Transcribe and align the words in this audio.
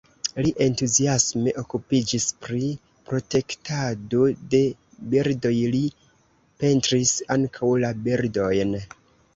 Li 0.45 0.51
entuziasme 0.65 1.51
okupiĝis 1.63 2.25
pri 2.45 2.71
protektado 3.11 4.25
de 4.55 4.63
birdoj, 5.13 5.53
li 5.77 5.85
pentris 6.65 7.15
ankaŭ 7.39 7.73
la 7.87 7.95
birdojn. 8.11 8.79